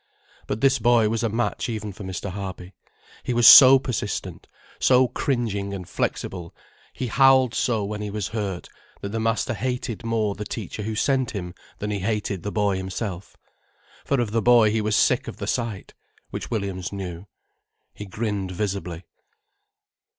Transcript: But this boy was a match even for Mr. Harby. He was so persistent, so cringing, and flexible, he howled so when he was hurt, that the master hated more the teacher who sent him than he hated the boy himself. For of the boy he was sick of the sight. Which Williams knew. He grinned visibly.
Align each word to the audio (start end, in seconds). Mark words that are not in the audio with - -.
But 0.47 0.61
this 0.61 0.79
boy 0.79 1.09
was 1.09 1.21
a 1.21 1.29
match 1.29 1.69
even 1.69 1.91
for 1.93 2.03
Mr. 2.03 2.31
Harby. 2.31 2.73
He 3.21 3.35
was 3.35 3.47
so 3.47 3.77
persistent, 3.77 4.47
so 4.79 5.07
cringing, 5.07 5.75
and 5.75 5.87
flexible, 5.87 6.55
he 6.91 7.05
howled 7.05 7.53
so 7.53 7.83
when 7.85 8.01
he 8.01 8.09
was 8.09 8.29
hurt, 8.29 8.67
that 9.01 9.09
the 9.09 9.19
master 9.19 9.53
hated 9.53 10.03
more 10.03 10.33
the 10.33 10.43
teacher 10.43 10.81
who 10.81 10.95
sent 10.95 11.29
him 11.35 11.53
than 11.77 11.91
he 11.91 11.99
hated 11.99 12.41
the 12.41 12.51
boy 12.51 12.77
himself. 12.77 13.37
For 14.03 14.19
of 14.19 14.31
the 14.31 14.41
boy 14.41 14.71
he 14.71 14.81
was 14.81 14.95
sick 14.95 15.27
of 15.27 15.37
the 15.37 15.45
sight. 15.45 15.93
Which 16.31 16.49
Williams 16.49 16.91
knew. 16.91 17.27
He 17.93 18.07
grinned 18.07 18.49
visibly. 18.49 19.03